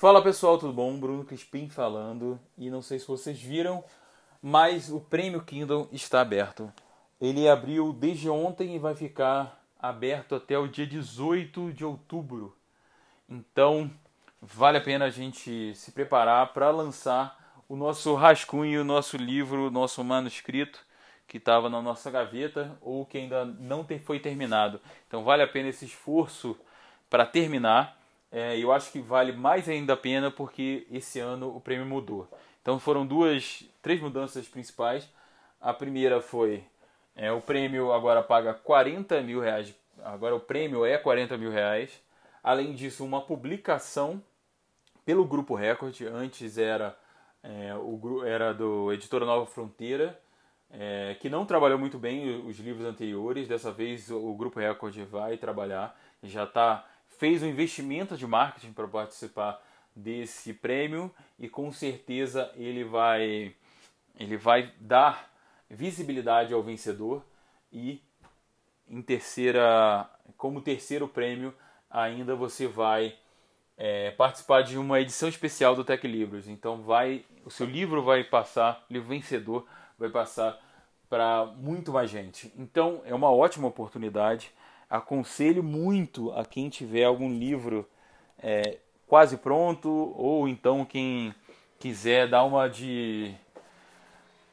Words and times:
Fala 0.00 0.22
pessoal, 0.22 0.56
tudo 0.56 0.72
bom? 0.72 0.98
Bruno 0.98 1.26
Crispim 1.26 1.68
falando. 1.68 2.40
E 2.56 2.70
não 2.70 2.80
sei 2.80 2.98
se 2.98 3.06
vocês 3.06 3.38
viram, 3.38 3.84
mas 4.40 4.90
o 4.90 4.98
prêmio 4.98 5.42
Kindle 5.42 5.90
está 5.92 6.22
aberto. 6.22 6.72
Ele 7.20 7.46
abriu 7.46 7.92
desde 7.92 8.30
ontem 8.30 8.74
e 8.74 8.78
vai 8.78 8.94
ficar 8.94 9.62
aberto 9.78 10.34
até 10.34 10.58
o 10.58 10.66
dia 10.66 10.86
18 10.86 11.74
de 11.74 11.84
outubro. 11.84 12.56
Então, 13.28 13.90
vale 14.40 14.78
a 14.78 14.80
pena 14.80 15.04
a 15.04 15.10
gente 15.10 15.74
se 15.74 15.92
preparar 15.92 16.54
para 16.54 16.70
lançar 16.70 17.62
o 17.68 17.76
nosso 17.76 18.14
rascunho, 18.14 18.80
o 18.80 18.84
nosso 18.84 19.18
livro, 19.18 19.66
o 19.66 19.70
nosso 19.70 20.02
manuscrito 20.02 20.80
que 21.28 21.36
estava 21.36 21.68
na 21.68 21.82
nossa 21.82 22.10
gaveta 22.10 22.74
ou 22.80 23.04
que 23.04 23.18
ainda 23.18 23.44
não 23.44 23.86
foi 24.02 24.18
terminado. 24.18 24.80
Então, 25.06 25.22
vale 25.22 25.42
a 25.42 25.46
pena 25.46 25.68
esse 25.68 25.84
esforço 25.84 26.56
para 27.10 27.26
terminar 27.26 27.99
é, 28.32 28.58
eu 28.58 28.72
acho 28.72 28.92
que 28.92 29.00
vale 29.00 29.32
mais 29.32 29.68
ainda 29.68 29.94
a 29.94 29.96
pena 29.96 30.30
porque 30.30 30.86
esse 30.90 31.18
ano 31.18 31.54
o 31.54 31.60
prêmio 31.60 31.86
mudou. 31.86 32.28
Então 32.62 32.78
foram 32.78 33.06
duas, 33.06 33.64
três 33.82 34.00
mudanças 34.00 34.46
principais. 34.46 35.08
A 35.60 35.72
primeira 35.72 36.20
foi 36.20 36.64
é, 37.16 37.32
o 37.32 37.40
prêmio 37.40 37.92
agora 37.92 38.22
paga 38.22 38.54
40 38.54 39.20
mil 39.22 39.40
reais. 39.40 39.74
Agora 40.02 40.34
o 40.34 40.40
prêmio 40.40 40.84
é 40.84 40.96
40 40.96 41.36
mil 41.36 41.50
reais. 41.50 42.00
Além 42.42 42.74
disso, 42.74 43.04
uma 43.04 43.20
publicação 43.20 44.22
pelo 45.04 45.24
Grupo 45.24 45.54
Record. 45.54 46.00
Antes 46.02 46.56
era, 46.56 46.96
é, 47.42 47.74
o, 47.74 48.24
era 48.24 48.54
do 48.54 48.92
Editora 48.92 49.26
Nova 49.26 49.44
Fronteira, 49.44 50.18
é, 50.70 51.16
que 51.20 51.28
não 51.28 51.44
trabalhou 51.44 51.78
muito 51.78 51.98
bem 51.98 52.46
os 52.46 52.58
livros 52.58 52.86
anteriores. 52.86 53.48
Dessa 53.48 53.72
vez 53.72 54.10
o 54.10 54.32
Grupo 54.34 54.60
Record 54.60 54.96
vai 55.10 55.36
trabalhar. 55.36 55.98
Já 56.22 56.44
está 56.44 56.86
fez 57.20 57.42
um 57.42 57.46
investimento 57.46 58.16
de 58.16 58.26
marketing 58.26 58.72
para 58.72 58.88
participar 58.88 59.62
desse 59.94 60.54
prêmio 60.54 61.14
e 61.38 61.50
com 61.50 61.70
certeza 61.70 62.50
ele 62.56 62.82
vai 62.82 63.54
ele 64.18 64.38
vai 64.38 64.72
dar 64.80 65.30
visibilidade 65.68 66.54
ao 66.54 66.62
vencedor 66.62 67.22
e 67.70 68.02
em 68.88 69.02
terceira 69.02 70.08
como 70.38 70.62
terceiro 70.62 71.06
prêmio 71.06 71.54
ainda 71.90 72.34
você 72.34 72.66
vai 72.66 73.14
é, 73.76 74.12
participar 74.12 74.62
de 74.62 74.78
uma 74.78 74.98
edição 74.98 75.28
especial 75.28 75.76
do 75.76 75.84
Tech 75.84 76.06
Livros. 76.08 76.48
Então 76.48 76.80
vai 76.80 77.26
o 77.44 77.50
seu 77.50 77.66
livro 77.66 78.02
vai 78.02 78.24
passar 78.24 78.86
o 78.88 78.92
livro 78.94 79.10
vencedor 79.10 79.66
vai 79.98 80.08
passar 80.08 80.58
para 81.06 81.44
muito 81.44 81.92
mais 81.92 82.08
gente. 82.08 82.50
Então 82.56 83.02
é 83.04 83.14
uma 83.14 83.30
ótima 83.30 83.68
oportunidade 83.68 84.50
aconselho 84.90 85.62
muito 85.62 86.32
a 86.32 86.44
quem 86.44 86.68
tiver 86.68 87.04
algum 87.04 87.32
livro 87.32 87.88
é, 88.42 88.78
quase 89.06 89.36
pronto 89.36 89.88
ou 90.16 90.48
então 90.48 90.84
quem 90.84 91.34
quiser 91.78 92.28
dar 92.28 92.44
uma 92.44 92.68
de 92.68 93.34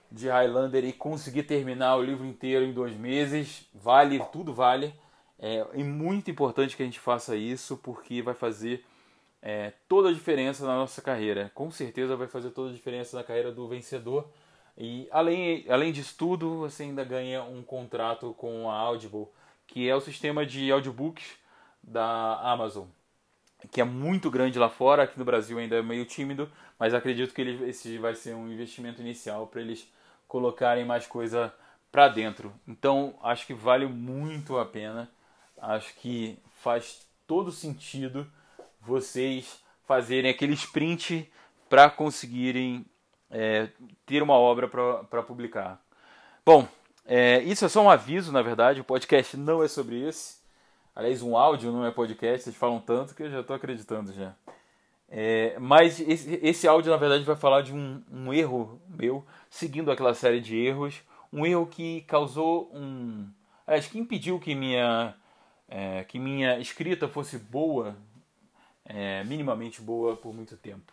de 0.10 0.30
Highlander 0.30 0.86
e 0.86 0.94
conseguir 0.94 1.44
terminar 1.44 1.98
o 1.98 2.02
livro 2.02 2.26
inteiro 2.26 2.64
em 2.64 2.72
dois 2.72 2.96
meses, 2.96 3.68
vale, 3.74 4.24
tudo 4.32 4.54
vale. 4.54 4.94
É, 5.38 5.66
é 5.74 5.84
muito 5.84 6.32
importante 6.32 6.78
que 6.78 6.82
a 6.82 6.86
gente 6.86 7.00
faça 7.00 7.36
isso 7.36 7.78
porque 7.78 8.22
vai 8.22 8.34
fazer 8.34 8.86
é, 9.42 9.74
toda 9.88 10.10
a 10.10 10.14
diferença 10.14 10.66
na 10.66 10.76
nossa 10.76 11.02
carreira. 11.02 11.52
Com 11.54 11.70
certeza 11.70 12.16
vai 12.16 12.28
fazer 12.28 12.52
toda 12.52 12.70
a 12.70 12.74
diferença 12.74 13.18
na 13.18 13.24
carreira 13.24 13.52
do 13.52 13.68
vencedor. 13.68 14.30
E 14.78 15.08
além, 15.12 15.66
além 15.70 15.92
disso 15.92 16.16
tudo, 16.18 16.60
você 16.60 16.84
ainda 16.84 17.04
ganha 17.04 17.44
um 17.44 17.62
contrato 17.62 18.34
com 18.38 18.70
a 18.70 18.76
Audible 18.76 19.28
que 19.68 19.88
é 19.88 19.96
o 19.96 20.02
sistema 20.02 20.46
de 20.46 20.72
audiobooks 20.72 21.38
da 21.84 22.40
Amazon, 22.42 22.88
que 23.72 23.82
é 23.82 23.84
muito 23.84 24.32
grande 24.32 24.58
lá 24.58 24.70
fora, 24.70 25.04
aqui 25.04 25.18
no 25.18 25.26
Brasil 25.26 25.58
ainda 25.58 25.76
é 25.76 25.82
meio 25.82 26.06
tímido, 26.06 26.50
mas 26.80 26.94
acredito 26.94 27.34
que 27.34 27.42
ele, 27.42 27.70
esse 27.70 27.98
vai 27.98 28.16
ser 28.16 28.34
um 28.34 28.52
investimento 28.52 29.02
inicial 29.02 29.48
para 29.48 29.62
eles 29.62 29.92
colocarem 30.28 30.86
mais 30.86 31.06
coisa 31.08 31.54
para 31.92 32.08
dentro. 32.08 32.54
Então 32.68 33.16
acho 33.22 33.46
que 33.46 33.53
vale 33.53 33.86
muito 33.86 34.58
a 34.58 34.66
pena, 34.66 35.09
acho 35.59 35.94
que 35.96 36.38
faz 36.62 37.08
todo 37.25 37.52
sentido 37.52 38.28
vocês 38.81 39.62
fazerem 39.86 40.31
aquele 40.31 40.53
sprint 40.53 41.31
para 41.70 41.90
conseguirem 41.90 42.86
é, 43.30 43.70
ter 44.06 44.24
uma 44.24 44.36
obra 44.36 44.68
para 44.68 45.24
publicar. 45.24 45.81
Bom, 46.46 46.68
é, 47.07 47.41
isso 47.44 47.63
é 47.63 47.69
só 47.69 47.81
um 47.81 47.90
aviso, 47.90 48.34
na 48.34 48.41
verdade, 48.41 48.81
o 48.81 48.84
podcast 48.84 49.38
não 49.38 49.63
é 49.63 49.68
sobre 49.69 49.95
isso. 49.95 50.41
Aliás, 50.94 51.22
um 51.22 51.38
áudio 51.38 51.72
não 51.72 51.85
é 51.85 51.91
podcast, 51.91 52.44
vocês 52.44 52.56
falam 52.56 52.81
tanto 52.81 53.16
que 53.16 53.23
eu 53.23 53.29
já 53.29 53.40
estou 53.40 53.56
acreditando 53.56 54.12
já. 54.12 54.35
É, 55.09 55.57
mas 55.57 56.01
esse, 56.01 56.38
esse, 56.44 56.67
áudio, 56.67 56.91
na 56.91 56.97
verdade, 56.97 57.23
vai 57.23 57.35
falar 57.38 57.62
de 57.62 57.73
um, 57.73 58.03
um, 58.12 58.34
erro 58.34 58.81
meu, 58.90 59.25
seguindo 59.50 59.90
aquela 59.90 60.13
série 60.13 60.41
de 60.41 60.57
erros. 60.57 61.01
Um 61.31 61.46
erro 61.46 61.66
que 61.66 62.01
causou 62.01 62.69
um. 62.73 63.29
Acho 63.66 63.90
que 63.90 64.00
impediu 64.00 64.38
que 64.38 64.53
minha, 64.53 65.16
é, 65.69 66.03
que 66.03 66.19
minha 66.19 66.59
escrita 66.59 67.07
fosse 67.07 67.38
boa, 67.38 67.96
é, 68.84 69.23
minimamente 69.23 69.81
boa, 69.81 70.17
por 70.17 70.34
muito 70.34 70.57
tempo. 70.57 70.91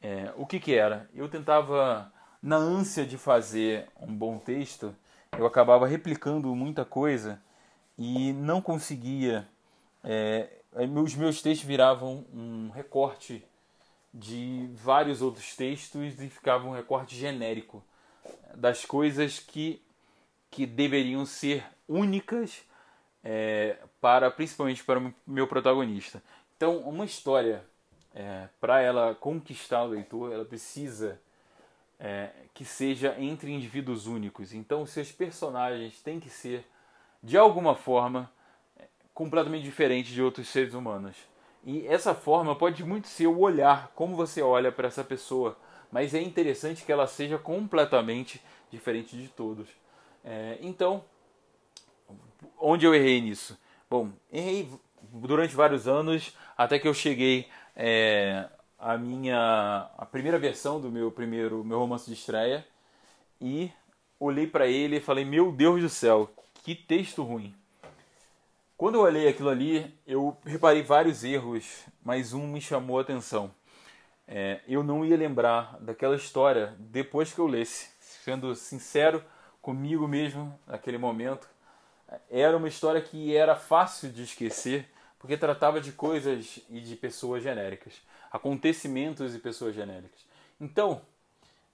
É, 0.00 0.32
o 0.36 0.46
que, 0.46 0.58
que 0.58 0.74
era? 0.74 1.10
Eu 1.14 1.28
tentava, 1.28 2.10
na 2.42 2.56
ânsia 2.56 3.04
de 3.04 3.18
fazer 3.18 3.88
um 4.00 4.14
bom 4.14 4.38
texto, 4.38 4.94
eu 5.38 5.46
acabava 5.46 5.86
replicando 5.86 6.54
muita 6.54 6.84
coisa 6.84 7.40
e 7.98 8.32
não 8.32 8.60
conseguia. 8.60 9.48
É, 10.02 10.48
os 10.72 11.14
meus 11.14 11.42
textos 11.42 11.66
viravam 11.66 12.24
um 12.32 12.70
recorte 12.70 13.44
de 14.12 14.68
vários 14.74 15.20
outros 15.20 15.54
textos 15.54 16.20
e 16.20 16.28
ficava 16.28 16.66
um 16.66 16.72
recorte 16.72 17.14
genérico 17.14 17.82
das 18.54 18.84
coisas 18.84 19.38
que, 19.38 19.82
que 20.50 20.66
deveriam 20.66 21.26
ser 21.26 21.64
únicas 21.88 22.62
é, 23.22 23.76
para 24.00 24.30
principalmente 24.30 24.84
para 24.84 24.98
o 24.98 25.14
meu 25.26 25.46
protagonista. 25.46 26.22
Então, 26.56 26.78
uma 26.78 27.04
história 27.04 27.64
é, 28.14 28.48
para 28.60 28.80
ela 28.80 29.14
conquistar 29.14 29.82
o 29.82 29.88
leitor, 29.88 30.32
ela 30.32 30.44
precisa 30.44 31.20
é, 31.98 32.30
que 32.54 32.64
seja 32.64 33.16
entre 33.18 33.50
indivíduos 33.50 34.06
únicos. 34.06 34.52
Então, 34.52 34.86
seus 34.86 35.12
personagens 35.12 36.00
têm 36.02 36.20
que 36.20 36.30
ser, 36.30 36.64
de 37.22 37.36
alguma 37.36 37.74
forma, 37.74 38.30
completamente 39.14 39.64
diferentes 39.64 40.12
de 40.12 40.22
outros 40.22 40.48
seres 40.48 40.74
humanos. 40.74 41.16
E 41.64 41.86
essa 41.86 42.14
forma 42.14 42.54
pode 42.54 42.84
muito 42.84 43.08
ser 43.08 43.26
o 43.26 43.38
olhar, 43.38 43.90
como 43.94 44.14
você 44.14 44.42
olha 44.42 44.70
para 44.70 44.88
essa 44.88 45.02
pessoa, 45.02 45.56
mas 45.90 46.14
é 46.14 46.20
interessante 46.20 46.84
que 46.84 46.92
ela 46.92 47.06
seja 47.06 47.38
completamente 47.38 48.40
diferente 48.70 49.16
de 49.16 49.28
todos. 49.28 49.66
É, 50.24 50.58
então, 50.60 51.02
onde 52.58 52.84
eu 52.84 52.94
errei 52.94 53.20
nisso? 53.20 53.58
Bom, 53.88 54.10
errei 54.30 54.68
durante 55.00 55.54
vários 55.54 55.88
anos, 55.88 56.36
até 56.56 56.78
que 56.78 56.86
eu 56.86 56.94
cheguei 56.94 57.48
é, 57.74 58.48
a 58.78 58.96
minha 58.96 59.90
a 59.96 60.06
primeira 60.06 60.38
versão 60.38 60.80
do 60.80 60.90
meu 60.90 61.10
primeiro 61.10 61.64
meu 61.64 61.78
romance 61.78 62.06
de 62.06 62.12
estreia 62.12 62.66
e 63.40 63.70
olhei 64.20 64.46
para 64.46 64.66
ele 64.66 64.96
e 64.96 65.00
falei: 65.00 65.24
"Meu 65.24 65.52
Deus 65.52 65.80
do 65.82 65.88
céu, 65.88 66.30
que 66.62 66.74
texto 66.74 67.22
ruim". 67.22 67.54
Quando 68.76 68.96
eu 68.96 69.02
olhei 69.02 69.28
aquilo 69.28 69.48
ali, 69.48 69.94
eu 70.06 70.36
reparei 70.44 70.82
vários 70.82 71.24
erros, 71.24 71.84
mas 72.04 72.34
um 72.34 72.46
me 72.46 72.60
chamou 72.60 72.98
a 72.98 73.02
atenção. 73.02 73.50
É, 74.28 74.60
eu 74.68 74.82
não 74.82 75.04
ia 75.04 75.16
lembrar 75.16 75.78
daquela 75.80 76.16
história 76.16 76.74
depois 76.78 77.32
que 77.32 77.38
eu 77.38 77.46
lesse. 77.46 77.88
Sendo 78.00 78.54
sincero 78.54 79.24
comigo 79.62 80.06
mesmo 80.06 80.58
naquele 80.66 80.98
momento, 80.98 81.48
era 82.30 82.56
uma 82.56 82.68
história 82.68 83.00
que 83.00 83.34
era 83.34 83.54
fácil 83.56 84.10
de 84.10 84.24
esquecer, 84.24 84.86
porque 85.18 85.36
tratava 85.36 85.80
de 85.80 85.92
coisas 85.92 86.60
e 86.68 86.80
de 86.80 86.96
pessoas 86.96 87.42
genéricas 87.42 87.94
acontecimentos 88.30 89.34
e 89.34 89.38
pessoas 89.38 89.74
genéricas. 89.74 90.26
Então, 90.60 91.02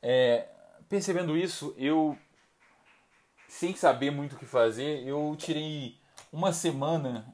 é, 0.00 0.48
percebendo 0.88 1.36
isso, 1.36 1.74
eu, 1.78 2.18
sem 3.48 3.74
saber 3.74 4.10
muito 4.10 4.34
o 4.34 4.38
que 4.38 4.46
fazer, 4.46 5.06
eu 5.06 5.34
tirei 5.38 5.96
uma 6.32 6.52
semana 6.52 7.26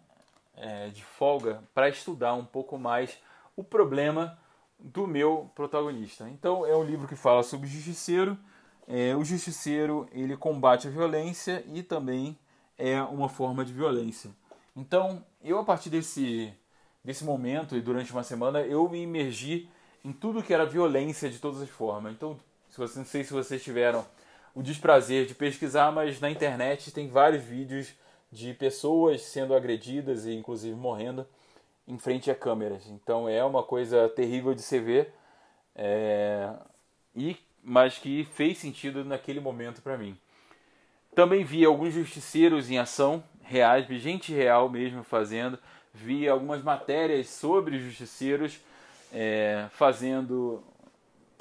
é, 0.57 0.89
de 0.89 1.03
folga 1.05 1.63
para 1.73 1.89
estudar 1.89 2.35
um 2.35 2.45
pouco 2.45 2.79
mais 2.79 3.19
o 3.57 3.65
problema 3.65 4.39
do 4.79 5.07
meu 5.07 5.51
protagonista. 5.55 6.29
Então, 6.29 6.65
é 6.67 6.77
um 6.77 6.85
livro 6.85 7.09
que 7.09 7.17
fala 7.17 7.43
sobre 7.43 7.67
o 7.67 7.71
justiceiro. 7.71 8.39
É, 8.87 9.15
o 9.17 9.25
justiceiro 9.25 10.09
ele 10.13 10.37
combate 10.37 10.89
a 10.89 10.91
violência 10.91 11.65
e 11.73 11.83
também 11.83 12.39
é 12.77 13.03
uma 13.03 13.29
forma 13.29 13.65
de 13.65 13.73
violência. 13.73 14.31
Então, 14.77 15.25
eu 15.43 15.59
a 15.59 15.65
partir 15.65 15.91
desse 15.91 16.55
nesse 17.09 17.25
momento 17.25 17.75
e 17.75 17.81
durante 17.81 18.13
uma 18.13 18.23
semana 18.23 18.61
eu 18.61 18.87
me 18.87 19.01
imergi 19.01 19.67
em 20.05 20.13
tudo 20.13 20.43
que 20.43 20.53
era 20.53 20.67
violência 20.67 21.31
de 21.31 21.39
todas 21.39 21.63
as 21.63 21.71
formas. 21.71 22.13
Então, 22.13 22.39
se 22.69 22.77
você, 22.77 22.99
não 22.99 23.07
sei 23.07 23.25
se 23.25 23.33
vocês 23.33 23.65
tiveram 23.65 24.05
o 24.55 24.63
desprazer 24.63 25.25
de 25.25 25.35
pesquisar, 25.35 25.91
mas 25.91 26.21
na 26.21 26.31
internet 26.31 26.91
tem 26.93 27.09
vários 27.09 27.43
vídeos 27.43 27.95
de 28.31 28.53
pessoas 28.53 29.23
sendo 29.23 29.55
agredidas 29.55 30.27
e 30.27 30.35
inclusive 30.35 30.77
morrendo. 30.77 31.27
em 31.87 31.97
frente 31.97 32.31
a 32.31 32.35
câmeras. 32.35 32.87
Então 32.89 33.27
é 33.27 33.43
uma 33.43 33.63
coisa 33.63 34.11
terrível 34.11 34.53
de 34.55 34.61
se 34.61 34.79
ver, 34.79 35.15
é, 35.75 36.53
e 37.17 37.39
mas 37.63 37.97
que 37.97 38.25
fez 38.35 38.59
sentido 38.59 39.03
naquele 39.03 39.41
momento 39.41 39.81
para 39.81 39.97
mim. 39.97 40.15
Também 41.15 41.43
vi 41.43 41.65
alguns 41.65 41.95
justiceiros 41.95 42.71
em 42.71 42.77
ação 42.77 43.25
reais, 43.43 43.87
gente 43.99 44.31
real 44.31 44.69
mesmo 44.69 45.03
fazendo, 45.03 45.59
vi 45.93 46.29
algumas 46.29 46.63
matérias 46.63 47.29
sobre 47.29 47.79
justiceiros 47.79 48.61
é, 49.13 49.67
fazendo 49.73 50.63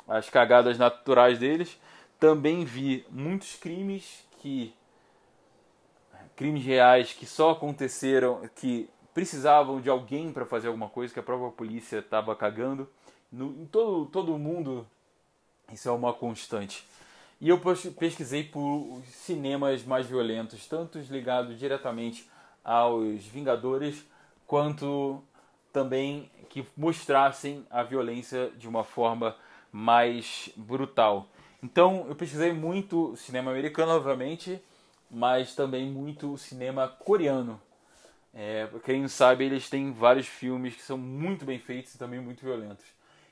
as 0.08 0.30
cagadas 0.30 0.78
naturais 0.78 1.40
deles. 1.40 1.78
Também 2.20 2.66
vi 2.66 3.06
muitos 3.10 3.56
crimes 3.56 4.26
que 4.42 4.74
crimes 6.36 6.64
reais 6.64 7.14
que 7.14 7.26
só 7.26 7.52
aconteceram, 7.52 8.48
que 8.56 8.90
precisavam 9.14 9.82
de 9.82 9.90
alguém 9.90 10.32
para 10.32 10.46
fazer 10.46 10.68
alguma 10.68 10.88
coisa, 10.88 11.12
que 11.12 11.20
a 11.20 11.24
própria 11.24 11.50
polícia 11.50 11.98
estava 11.98 12.36
cagando. 12.36 12.88
No, 13.32 13.48
em 13.62 13.66
todo, 13.66 14.06
todo 14.06 14.38
mundo, 14.38 14.88
isso 15.74 15.90
é 15.90 15.92
uma 15.92 16.14
constante. 16.14 16.88
E 17.42 17.50
eu 17.50 17.60
pesquisei 17.60 18.44
por 18.44 19.02
cinemas 19.08 19.84
mais 19.84 20.08
violentos, 20.08 20.68
tanto 20.68 21.00
ligados 21.00 21.58
diretamente 21.58 22.30
aos 22.64 23.24
Vingadores, 23.26 24.06
quanto 24.48 25.22
também 25.72 26.32
que 26.50 26.66
mostrassem 26.76 27.66
a 27.70 27.84
violência 27.84 28.50
de 28.58 28.68
uma 28.68 28.84
forma 28.84 29.36
mais 29.72 30.50
brutal. 30.56 31.28
Então 31.62 32.06
eu 32.08 32.16
pesquisei 32.16 32.54
muito 32.54 33.16
cinema 33.16 33.52
americano, 33.52 33.92
obviamente, 33.92 34.62
mas 35.12 35.54
também 35.54 35.90
muito 35.90 36.38
cinema 36.38 36.88
coreano. 36.88 37.62
É, 38.34 38.68
quem 38.84 39.02
não 39.02 39.10
sabe, 39.10 39.46
eles 39.46 39.70
têm 39.70 39.92
vários 39.92 40.28
filmes 40.28 40.76
que 40.76 40.82
são 40.82 40.98
muito 40.98 41.46
bem 41.46 41.60
feitos 41.60 41.96
e 41.96 41.98
também 41.98 42.20
muito 42.20 42.44
violentos. 42.44 42.86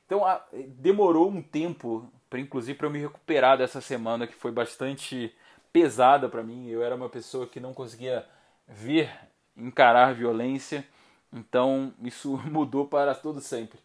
Então 0.06 0.26
a, 0.26 0.42
demorou 0.78 1.30
um 1.30 1.42
tempo, 1.42 2.12
pra, 2.30 2.40
inclusive, 2.40 2.78
para 2.78 2.88
eu 2.88 2.92
me 2.92 3.00
recuperar 3.00 3.58
dessa 3.58 3.82
semana 3.82 4.28
que 4.28 4.36
foi 4.36 4.52
bastante 4.52 5.34
pesada 5.72 6.28
para 6.30 6.44
mim. 6.44 6.68
Eu 6.68 6.84
era 6.84 6.96
uma 6.96 7.10
pessoa 7.10 7.48
que 7.48 7.60
não 7.60 7.74
conseguia 7.74 8.26
ver, 8.68 9.10
encarar 9.56 10.14
violência. 10.14 10.86
Então 11.36 11.94
isso 12.02 12.38
mudou 12.50 12.88
para 12.88 13.14
todo 13.14 13.42
sempre. 13.42 13.78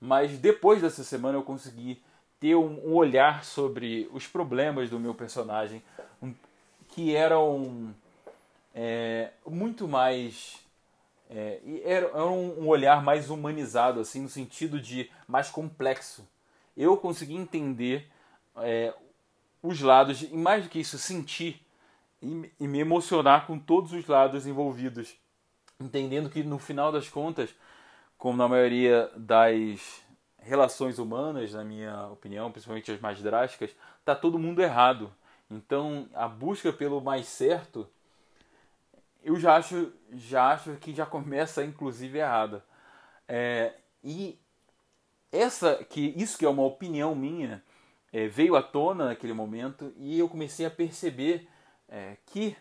Mas 0.00 0.38
depois 0.38 0.80
dessa 0.80 1.04
semana 1.04 1.36
eu 1.36 1.42
consegui 1.42 2.02
ter 2.40 2.56
um, 2.56 2.92
olhar 2.92 3.44
sobre 3.44 4.08
os 4.12 4.26
problemas 4.26 4.90
do 4.90 4.98
meu 4.98 5.14
personagem, 5.14 5.82
que 6.88 7.14
eram 7.14 7.94
é, 8.74 9.30
muito 9.46 9.86
mais 9.86 10.58
é, 11.30 11.60
era, 11.84 12.06
era 12.06 12.26
um, 12.26 12.64
um 12.64 12.68
olhar 12.68 13.02
mais 13.02 13.30
humanizado 13.30 13.98
assim 13.98 14.20
no 14.20 14.28
sentido 14.28 14.80
de 14.80 15.10
mais 15.26 15.48
complexo 15.48 16.28
eu 16.76 16.96
consegui 16.96 17.34
entender 17.34 18.08
é, 18.56 18.92
os 19.62 19.80
lados 19.80 20.22
e 20.22 20.36
mais 20.36 20.64
do 20.64 20.70
que 20.70 20.78
isso 20.78 20.98
sentir 20.98 21.64
e, 22.20 22.52
e 22.60 22.68
me 22.68 22.78
emocionar 22.78 23.46
com 23.46 23.58
todos 23.58 23.92
os 23.92 24.06
lados 24.06 24.46
envolvidos 24.46 25.16
entendendo 25.80 26.30
que 26.30 26.42
no 26.42 26.58
final 26.58 26.90
das 26.92 27.08
contas 27.08 27.54
como 28.16 28.38
na 28.38 28.48
maioria 28.48 29.10
das 29.16 30.02
relações 30.38 30.98
humanas, 30.98 31.52
na 31.52 31.64
minha 31.64 32.06
opinião, 32.08 32.50
principalmente 32.50 32.90
as 32.90 33.00
mais 33.00 33.20
drásticas, 33.20 33.70
tá 34.04 34.14
todo 34.14 34.38
mundo 34.38 34.62
errado. 34.62 35.12
Então, 35.50 36.08
a 36.14 36.26
busca 36.26 36.72
pelo 36.72 37.00
mais 37.00 37.26
certo, 37.26 37.88
eu 39.22 39.38
já 39.38 39.56
acho, 39.56 39.92
já 40.12 40.52
acho 40.52 40.74
que 40.76 40.94
já 40.94 41.04
começa 41.04 41.64
inclusive 41.64 42.18
errada. 42.18 42.64
É, 43.26 43.74
e 44.02 44.38
essa 45.32 45.82
que 45.84 46.14
isso 46.16 46.38
que 46.38 46.44
é 46.44 46.48
uma 46.48 46.64
opinião 46.64 47.14
minha 47.14 47.62
é, 48.12 48.28
veio 48.28 48.54
à 48.54 48.62
tona 48.62 49.06
naquele 49.06 49.32
momento 49.32 49.92
e 49.96 50.18
eu 50.18 50.28
comecei 50.28 50.64
a 50.64 50.70
perceber 50.70 51.48
é, 51.88 52.16
que 52.26 52.56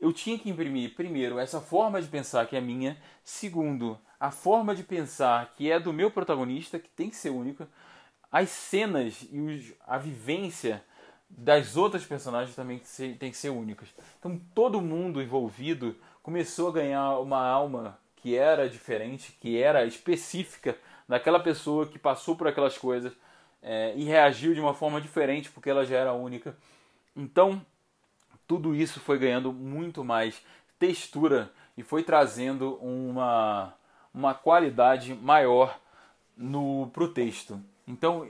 eu 0.00 0.12
tinha 0.12 0.38
que 0.38 0.48
imprimir 0.48 0.94
primeiro 0.94 1.38
essa 1.38 1.60
forma 1.60 2.00
de 2.00 2.08
pensar 2.08 2.46
que 2.46 2.56
é 2.56 2.60
minha, 2.60 2.96
segundo 3.24 3.98
a 4.18 4.30
forma 4.30 4.74
de 4.74 4.82
pensar 4.82 5.52
que 5.56 5.70
é 5.70 5.78
do 5.78 5.92
meu 5.92 6.10
protagonista, 6.10 6.78
que 6.78 6.88
tem 6.88 7.08
que 7.10 7.16
ser 7.16 7.30
única, 7.30 7.68
as 8.30 8.50
cenas 8.50 9.26
e 9.30 9.38
os, 9.38 9.72
a 9.86 9.98
vivência 9.98 10.82
das 11.28 11.76
outras 11.76 12.04
personagens 12.04 12.56
também 12.56 12.80
tem 13.18 13.30
que 13.30 13.36
ser 13.36 13.50
únicas. 13.50 13.88
Então 14.18 14.40
todo 14.54 14.80
mundo 14.80 15.22
envolvido 15.22 15.96
começou 16.22 16.68
a 16.68 16.72
ganhar 16.72 17.18
uma 17.18 17.46
alma 17.46 17.98
que 18.16 18.36
era 18.36 18.68
diferente, 18.68 19.36
que 19.40 19.60
era 19.60 19.84
específica 19.84 20.76
daquela 21.08 21.40
pessoa 21.40 21.86
que 21.86 21.98
passou 21.98 22.36
por 22.36 22.48
aquelas 22.48 22.76
coisas 22.76 23.12
é, 23.62 23.94
e 23.96 24.04
reagiu 24.04 24.54
de 24.54 24.60
uma 24.60 24.74
forma 24.74 25.00
diferente 25.00 25.50
porque 25.50 25.70
ela 25.70 25.84
já 25.84 25.96
era 25.96 26.12
única. 26.12 26.56
Então 27.16 27.64
tudo 28.48 28.74
isso 28.74 28.98
foi 28.98 29.18
ganhando 29.18 29.52
muito 29.52 30.02
mais 30.02 30.42
textura 30.78 31.52
e 31.76 31.82
foi 31.84 32.02
trazendo 32.02 32.74
uma 32.76 33.74
uma 34.12 34.34
qualidade 34.34 35.14
maior 35.14 35.78
no 36.36 36.90
pro 36.92 37.12
texto. 37.12 37.60
Então 37.86 38.28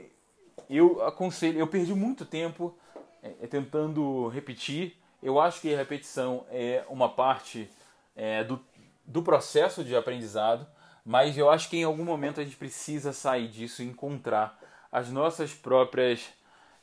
eu 0.69 1.03
aconselho, 1.03 1.57
eu 1.57 1.65
perdi 1.65 1.93
muito 1.95 2.25
tempo 2.25 2.77
é, 3.23 3.33
é, 3.41 3.47
tentando 3.47 4.27
repetir. 4.27 4.95
Eu 5.23 5.39
acho 5.39 5.61
que 5.61 5.73
a 5.73 5.77
repetição 5.77 6.45
é 6.51 6.83
uma 6.89 7.09
parte 7.09 7.69
é, 8.15 8.43
do, 8.43 8.59
do 9.05 9.23
processo 9.23 9.83
de 9.83 9.95
aprendizado, 9.95 10.67
mas 11.03 11.37
eu 11.37 11.49
acho 11.49 11.69
que 11.69 11.77
em 11.77 11.83
algum 11.83 12.05
momento 12.05 12.39
a 12.39 12.43
gente 12.43 12.55
precisa 12.55 13.11
sair 13.11 13.47
disso 13.47 13.81
e 13.81 13.85
encontrar 13.85 14.59
as 14.91 15.09
nossas 15.09 15.53
próprias 15.53 16.29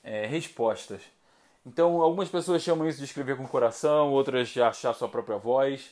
é, 0.02 0.26
respostas. 0.26 1.02
Então, 1.66 2.00
algumas 2.00 2.28
pessoas 2.28 2.62
chamam 2.62 2.88
isso 2.88 2.98
de 2.98 3.04
escrever 3.04 3.36
com 3.36 3.42
o 3.42 3.48
coração, 3.48 4.12
outras 4.12 4.50
de 4.50 4.62
achar 4.62 4.94
sua 4.94 5.08
própria 5.08 5.36
voz. 5.36 5.90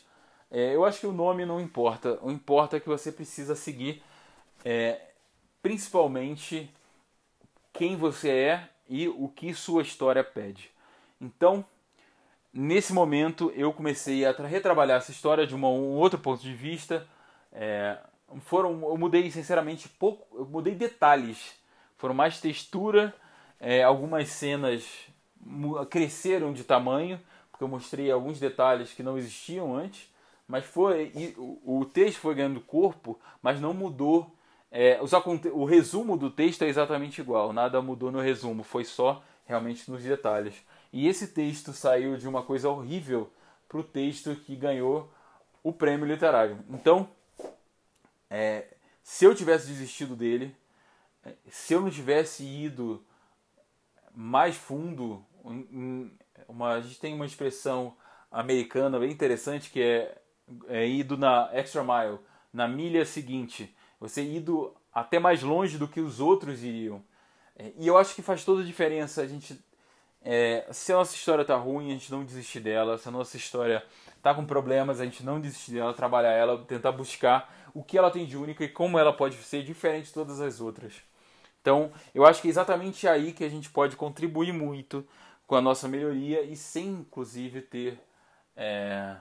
É, 0.48 0.72
eu 0.72 0.84
acho 0.84 1.00
que 1.00 1.06
o 1.06 1.12
nome 1.12 1.44
não 1.44 1.60
importa. 1.60 2.16
O 2.22 2.30
importa 2.30 2.76
é 2.76 2.80
que 2.80 2.88
você 2.88 3.10
precisa 3.10 3.56
seguir, 3.56 4.00
é, 4.64 5.00
principalmente 5.60 6.70
quem 7.72 7.96
você 7.96 8.30
é 8.30 8.68
e 8.88 9.08
o 9.08 9.28
que 9.28 9.52
sua 9.52 9.82
história 9.82 10.22
pede. 10.22 10.70
Então, 11.20 11.64
nesse 12.52 12.92
momento, 12.92 13.52
eu 13.56 13.72
comecei 13.72 14.24
a 14.24 14.30
retrabalhar 14.30 14.98
essa 14.98 15.10
história 15.10 15.44
de 15.44 15.56
uma, 15.56 15.66
um 15.66 15.96
outro 15.96 16.20
ponto 16.20 16.40
de 16.40 16.54
vista. 16.54 17.04
É, 17.50 17.98
foram, 18.42 18.80
eu 18.82 18.96
mudei 18.96 19.28
sinceramente 19.28 19.88
pouco, 19.88 20.38
eu 20.38 20.46
mudei 20.46 20.76
detalhes. 20.76 21.56
Foram 21.96 22.14
mais 22.14 22.40
textura, 22.40 23.12
é, 23.58 23.82
algumas 23.82 24.28
cenas 24.28 25.12
cresceram 25.90 26.52
de 26.52 26.64
tamanho, 26.64 27.20
porque 27.50 27.64
eu 27.64 27.68
mostrei 27.68 28.10
alguns 28.10 28.38
detalhes 28.38 28.92
que 28.92 29.02
não 29.02 29.18
existiam 29.18 29.76
antes 29.76 30.12
mas 30.46 30.64
foi 30.64 31.12
o 31.64 31.84
texto 31.84 32.18
foi 32.18 32.34
ganhando 32.34 32.60
corpo, 32.60 33.18
mas 33.42 33.60
não 33.60 33.72
mudou. 33.72 34.30
É, 34.70 35.00
os, 35.00 35.12
o 35.52 35.64
resumo 35.64 36.16
do 36.16 36.30
texto 36.30 36.62
é 36.62 36.68
exatamente 36.68 37.20
igual, 37.20 37.52
nada 37.52 37.80
mudou 37.80 38.10
no 38.10 38.20
resumo, 38.20 38.62
foi 38.62 38.84
só 38.84 39.22
realmente 39.46 39.90
nos 39.90 40.02
detalhes. 40.02 40.54
E 40.92 41.08
esse 41.08 41.28
texto 41.28 41.72
saiu 41.72 42.16
de 42.16 42.28
uma 42.28 42.42
coisa 42.42 42.68
horrível 42.68 43.30
para 43.68 43.78
o 43.78 43.84
texto 43.84 44.34
que 44.34 44.56
ganhou 44.56 45.10
o 45.62 45.72
prêmio 45.72 46.06
literário. 46.06 46.58
Então, 46.68 47.08
é, 48.28 48.66
se 49.02 49.24
eu 49.24 49.34
tivesse 49.34 49.68
desistido 49.68 50.16
dele, 50.16 50.54
é, 51.24 51.34
se 51.48 51.72
eu 51.72 51.80
não 51.80 51.90
tivesse 51.90 52.44
ido 52.44 53.02
mais 54.14 54.56
fundo, 54.56 55.24
uma, 56.48 56.72
a 56.72 56.80
gente 56.80 56.98
tem 56.98 57.14
uma 57.14 57.26
expressão 57.26 57.96
americana 58.30 58.98
bem 58.98 59.10
interessante 59.10 59.70
que 59.70 59.80
é 59.80 60.18
é, 60.68 60.86
ido 60.86 61.16
na 61.16 61.48
extra 61.52 61.82
mile, 61.82 62.18
na 62.52 62.68
milha 62.68 63.04
seguinte, 63.04 63.74
você 63.98 64.22
ido 64.22 64.74
até 64.92 65.18
mais 65.18 65.42
longe 65.42 65.78
do 65.78 65.88
que 65.88 66.00
os 66.00 66.20
outros 66.20 66.62
iriam. 66.62 67.02
É, 67.56 67.72
e 67.78 67.86
eu 67.86 67.96
acho 67.96 68.14
que 68.14 68.22
faz 68.22 68.44
toda 68.44 68.62
a 68.62 68.64
diferença 68.64 69.22
a 69.22 69.26
gente. 69.26 69.58
É, 70.26 70.66
se 70.72 70.92
a 70.92 70.96
nossa 70.96 71.14
história 71.14 71.44
tá 71.44 71.56
ruim, 71.56 71.90
a 71.90 71.92
gente 71.92 72.10
não 72.10 72.24
desistir 72.24 72.60
dela. 72.60 72.96
Se 72.96 73.08
a 73.08 73.12
nossa 73.12 73.36
história 73.36 73.84
tá 74.22 74.34
com 74.34 74.44
problemas, 74.44 75.00
a 75.00 75.04
gente 75.04 75.22
não 75.22 75.40
desistir 75.40 75.72
dela, 75.72 75.92
trabalhar 75.92 76.32
ela, 76.32 76.64
tentar 76.64 76.92
buscar 76.92 77.52
o 77.74 77.82
que 77.82 77.98
ela 77.98 78.10
tem 78.10 78.24
de 78.24 78.36
único 78.36 78.62
e 78.62 78.68
como 78.68 78.98
ela 78.98 79.12
pode 79.12 79.36
ser 79.36 79.62
diferente 79.62 80.06
de 80.06 80.14
todas 80.14 80.40
as 80.40 80.60
outras. 80.60 80.94
Então, 81.60 81.92
eu 82.14 82.24
acho 82.24 82.40
que 82.40 82.48
é 82.48 82.50
exatamente 82.50 83.08
aí 83.08 83.32
que 83.32 83.44
a 83.44 83.48
gente 83.48 83.70
pode 83.70 83.96
contribuir 83.96 84.52
muito 84.52 85.06
com 85.46 85.56
a 85.56 85.60
nossa 85.60 85.88
melhoria 85.88 86.42
e 86.42 86.56
sem, 86.56 86.88
inclusive, 86.88 87.62
ter. 87.62 87.98
É, 88.56 89.16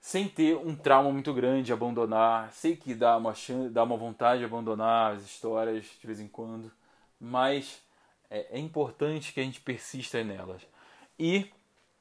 sem 0.00 0.28
ter 0.28 0.56
um 0.56 0.74
trauma 0.74 1.12
muito 1.12 1.32
grande, 1.32 1.72
abandonar. 1.72 2.52
Sei 2.52 2.76
que 2.76 2.94
dá 2.94 3.16
uma, 3.16 3.34
chance, 3.34 3.70
dá 3.70 3.84
uma 3.84 3.96
vontade 3.96 4.40
de 4.40 4.44
abandonar 4.44 5.14
as 5.14 5.22
histórias 5.22 5.86
de 6.00 6.06
vez 6.06 6.18
em 6.18 6.26
quando, 6.26 6.72
mas 7.20 7.80
é, 8.28 8.58
é 8.58 8.58
importante 8.58 9.32
que 9.32 9.40
a 9.40 9.44
gente 9.44 9.60
persista 9.60 10.22
nelas. 10.24 10.66
E 11.16 11.48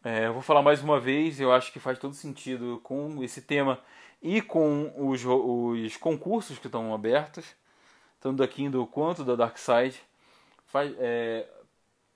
é, 0.04 0.26
eu 0.26 0.34
vou 0.34 0.42
falar 0.42 0.64
mais 0.64 0.82
uma 0.82 1.00
vez, 1.00 1.40
eu 1.40 1.52
acho 1.52 1.72
que 1.72 1.80
faz 1.80 2.00
todo 2.00 2.16
sentido 2.16 2.80
com 2.84 3.24
esse 3.24 3.42
tema 3.44 3.80
e 4.20 4.42
com 4.42 4.92
os, 4.98 5.24
os 5.24 5.96
concursos 5.98 6.58
que 6.58 6.68
estão 6.68 6.94
abertos, 6.96 7.46
tanto 8.20 8.38
da 8.38 8.48
Kindle 8.48 8.88
quanto 8.88 9.24
da 9.24 9.36
Dark 9.36 9.58
Side. 9.58 10.02
É, 10.98 11.48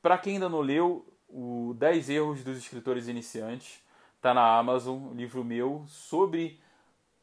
Para 0.05 0.19
quem 0.19 0.33
ainda 0.33 0.47
não 0.47 0.61
leu, 0.61 1.03
o 1.27 1.73
10 1.79 2.11
erros 2.11 2.43
dos 2.43 2.59
escritores 2.59 3.07
iniciantes 3.07 3.83
está 4.17 4.35
na 4.35 4.55
Amazon, 4.55 5.11
livro 5.15 5.43
meu, 5.43 5.83
sobre 5.87 6.61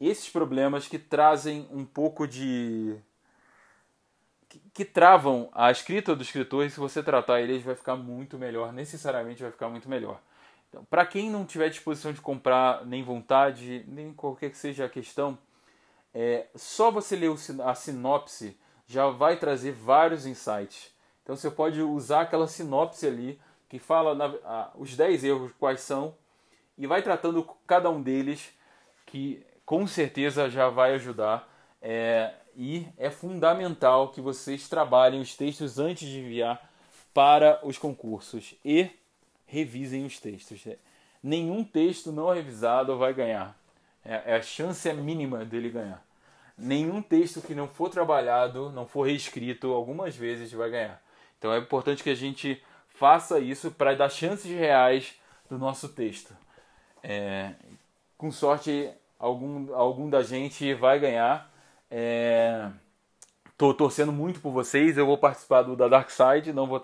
esses 0.01 0.27
problemas 0.27 0.85
que 0.85 0.99
trazem 0.99 1.65
um 1.71 1.85
pouco 1.85 2.27
de. 2.27 2.97
Que, 4.49 4.59
que 4.73 4.83
travam 4.83 5.49
a 5.53 5.71
escrita 5.71 6.13
do 6.13 6.23
escritor, 6.23 6.65
e 6.65 6.69
se 6.69 6.77
você 6.77 7.01
tratar 7.01 7.39
eles, 7.39 7.63
vai 7.63 7.73
ficar 7.73 7.95
muito 7.95 8.37
melhor, 8.37 8.73
necessariamente 8.73 9.41
vai 9.41 9.51
ficar 9.53 9.69
muito 9.69 9.87
melhor. 9.87 10.19
Então, 10.67 10.83
para 10.83 11.05
quem 11.05 11.29
não 11.29 11.45
tiver 11.45 11.69
disposição 11.69 12.11
de 12.11 12.19
comprar, 12.19 12.85
nem 12.85 13.01
vontade, 13.01 13.85
nem 13.87 14.11
qualquer 14.11 14.49
que 14.49 14.57
seja 14.57 14.83
a 14.83 14.89
questão, 14.89 15.37
é, 16.13 16.47
só 16.53 16.91
você 16.91 17.15
ler 17.15 17.31
a 17.63 17.75
sinopse 17.75 18.59
já 18.85 19.07
vai 19.07 19.37
trazer 19.37 19.71
vários 19.71 20.25
insights. 20.25 20.91
Então 21.23 21.35
você 21.35 21.49
pode 21.49 21.81
usar 21.81 22.21
aquela 22.21 22.47
sinopse 22.47 23.07
ali 23.07 23.39
que 23.69 23.79
fala 23.79 24.13
na, 24.13 24.71
os 24.75 24.95
10 24.95 25.23
erros 25.23 25.51
quais 25.59 25.81
são 25.81 26.15
e 26.77 26.85
vai 26.85 27.01
tratando 27.01 27.47
cada 27.65 27.89
um 27.89 28.01
deles 28.01 28.53
que 29.05 29.43
com 29.65 29.87
certeza 29.87 30.49
já 30.49 30.69
vai 30.69 30.93
ajudar. 30.95 31.49
É, 31.81 32.33
e 32.55 32.87
é 32.97 33.09
fundamental 33.09 34.09
que 34.09 34.21
vocês 34.21 34.69
trabalhem 34.69 35.21
os 35.21 35.35
textos 35.35 35.79
antes 35.79 36.07
de 36.07 36.19
enviar 36.19 36.69
para 37.13 37.59
os 37.63 37.77
concursos 37.77 38.55
e 38.63 38.89
revisem 39.45 40.05
os 40.05 40.19
textos. 40.19 40.65
Nenhum 41.21 41.63
texto 41.63 42.11
não 42.11 42.33
revisado 42.33 42.97
vai 42.97 43.13
ganhar. 43.13 43.57
É, 44.03 44.33
é, 44.33 44.35
a 44.35 44.41
chance 44.41 44.87
é 44.87 44.93
mínima 44.93 45.45
dele 45.45 45.69
ganhar. 45.69 46.03
Nenhum 46.57 47.01
texto 47.01 47.41
que 47.41 47.55
não 47.55 47.67
for 47.67 47.89
trabalhado, 47.89 48.69
não 48.71 48.85
for 48.85 49.07
reescrito 49.07 49.71
algumas 49.71 50.15
vezes 50.15 50.51
vai 50.51 50.69
ganhar. 50.69 51.02
Então 51.43 51.53
é 51.53 51.57
importante 51.57 52.01
que 52.01 52.09
a 52.09 52.15
gente 52.15 52.63
faça 52.87 53.37
isso 53.37 53.69
para 53.69 53.93
dar 53.93 54.07
chances 54.07 54.49
reais 54.49 55.13
do 55.49 55.57
nosso 55.57 55.89
texto. 55.89 56.33
É, 57.03 57.51
com 58.17 58.31
sorte, 58.31 58.89
algum, 59.19 59.75
algum 59.75 60.09
da 60.09 60.23
gente 60.23 60.73
vai 60.73 60.97
ganhar. 61.01 61.51
Estou 63.51 63.71
é, 63.71 63.73
torcendo 63.73 64.13
muito 64.13 64.39
por 64.39 64.53
vocês. 64.53 64.97
Eu 64.97 65.05
vou 65.05 65.17
participar 65.17 65.63
do 65.63 65.75
da 65.75 65.89
Dark 65.89 66.09
Side, 66.11 66.53
não 66.53 66.65
vou 66.65 66.79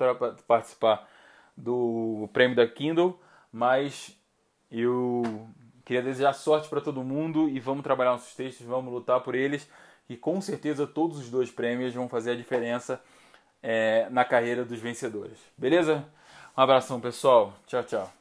participar 0.45 1.07
do 1.55 2.29
prêmio 2.33 2.57
da 2.57 2.67
Kindle, 2.67 3.17
mas 3.53 4.13
eu 4.69 5.23
queria 5.85 6.03
desejar 6.03 6.33
sorte 6.33 6.67
para 6.67 6.81
todo 6.81 7.01
mundo 7.01 7.47
e 7.47 7.61
vamos 7.61 7.81
trabalhar 7.81 8.11
nossos 8.11 8.35
textos, 8.35 8.65
vamos 8.65 8.91
lutar 8.91 9.21
por 9.21 9.35
eles 9.35 9.69
e 10.09 10.17
com 10.17 10.41
certeza 10.41 10.85
todos 10.85 11.17
os 11.17 11.29
dois 11.29 11.49
prêmios 11.49 11.93
vão 11.93 12.09
fazer 12.09 12.31
a 12.31 12.35
diferença 12.35 13.01
é, 13.61 14.07
na 14.09 14.25
carreira 14.25 14.63
dos 14.65 14.79
vencedores. 14.79 15.37
Beleza? 15.57 16.05
Um 16.57 16.61
abração, 16.61 16.99
pessoal. 16.99 17.53
Tchau, 17.67 17.83
tchau. 17.83 18.13